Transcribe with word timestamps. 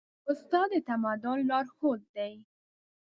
استاد 0.31 0.69
د 0.79 0.83
تمدن 0.87 1.37
لارښود 1.49 2.01
دی. 2.15 2.33